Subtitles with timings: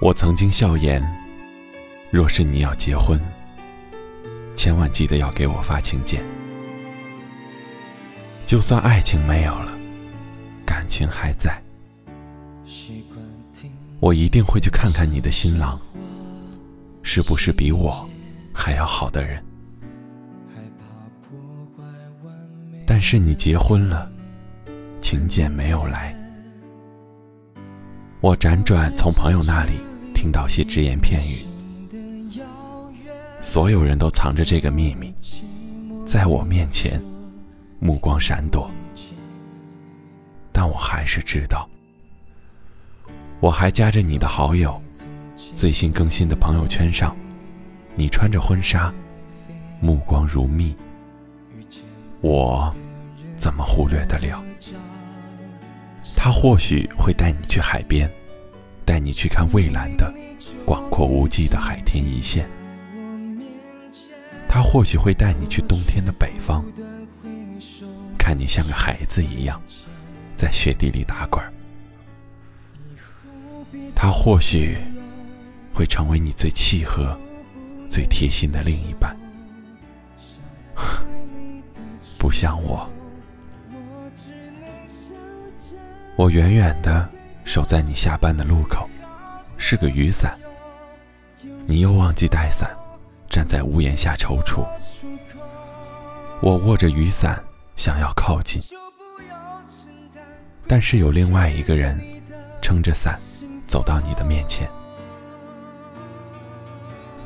[0.00, 1.02] 我曾经笑言，
[2.08, 3.20] 若是你要结婚，
[4.54, 6.22] 千万记得要给我发请柬。
[8.46, 9.72] 就算爱情没有了，
[10.64, 11.60] 感情还在，
[13.98, 15.76] 我一定会去看看你的新郎，
[17.02, 18.08] 是不是比我
[18.54, 19.42] 还要好的人。
[22.86, 24.08] 但是你结婚了，
[25.00, 26.14] 请柬没有来。
[28.20, 29.72] 我辗转从朋友那里
[30.20, 31.46] 听到些只言片语，
[33.40, 35.14] 所有人都藏着这个秘密，
[36.04, 37.00] 在我面前
[37.78, 38.68] 目光闪躲，
[40.50, 41.70] 但我还是知道。
[43.38, 44.82] 我还加着你的好友，
[45.54, 47.16] 最新更新的朋友圈上，
[47.94, 48.92] 你穿着婚纱，
[49.80, 50.74] 目光如蜜，
[52.20, 52.74] 我
[53.38, 54.42] 怎么忽略得了？
[56.16, 58.10] 他或许会带你去海边，
[58.88, 60.10] 带你去看蔚蓝的、
[60.64, 62.48] 广阔无际的海天一线。
[64.48, 66.64] 他或许会带你去冬天的北方，
[68.18, 69.60] 看你像个孩子一样
[70.34, 71.44] 在雪地里打滚。
[73.94, 74.78] 他或许
[75.70, 77.14] 会成为你最契合、
[77.90, 79.14] 最贴心的另一半，
[82.16, 82.88] 不像我。
[86.16, 87.06] 我远远的
[87.48, 88.86] 守在你下班的路口，
[89.56, 90.38] 是个雨伞。
[91.66, 92.76] 你又忘记带伞，
[93.30, 94.66] 站在屋檐下踌躇。
[96.42, 97.42] 我握着雨伞，
[97.74, 98.60] 想要靠近，
[100.66, 101.98] 但是有另外一个人
[102.60, 103.18] 撑着伞
[103.66, 104.68] 走到你的面前。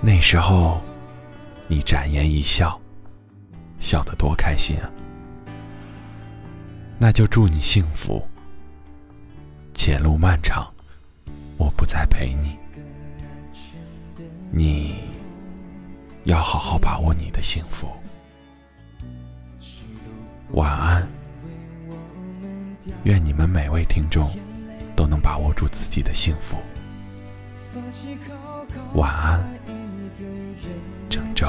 [0.00, 0.80] 那时候，
[1.66, 2.80] 你展颜一笑，
[3.80, 4.88] 笑得多开心啊！
[6.96, 8.24] 那就祝你幸福。
[9.84, 10.72] 前路漫长，
[11.58, 12.56] 我不再陪你，
[14.52, 14.94] 你
[16.22, 17.88] 要好好把握你的幸福。
[20.52, 21.08] 晚安，
[23.02, 24.30] 愿你们每位听众
[24.94, 26.56] 都能把握住自己的幸福。
[28.94, 29.44] 晚安，
[31.10, 31.48] 郑州。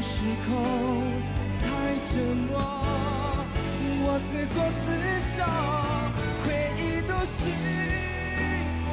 [0.00, 0.48] 时空，
[1.58, 1.64] 太
[2.06, 2.12] 折
[2.48, 2.50] 磨。
[4.02, 4.88] 我自作自
[5.20, 5.44] 受，
[6.42, 6.46] 回
[6.78, 7.38] 忆都是
[8.88, 8.92] 我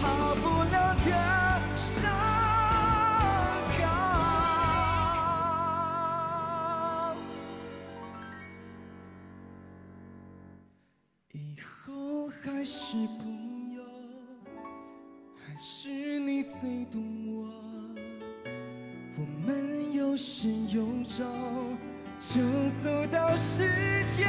[0.00, 0.02] 好
[0.36, 1.08] 不了的
[1.74, 1.80] 伤
[3.78, 3.80] 口。
[11.32, 11.36] 以
[11.82, 13.22] 后还是朋
[13.74, 13.82] 友，
[15.46, 17.02] 还是你最懂
[17.34, 17.61] 我。
[19.16, 21.26] 我们有始有终。
[22.22, 22.40] 就
[22.82, 23.64] 走到世
[24.16, 24.24] 界